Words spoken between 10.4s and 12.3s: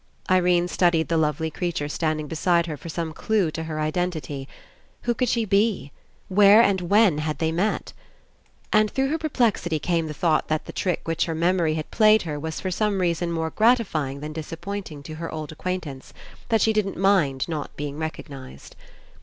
that the trick which her memory had played